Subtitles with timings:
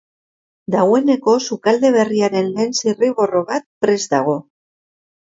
[0.75, 4.39] Dagoeneko sukalde berriaren lehen zirriborro bat prest dago.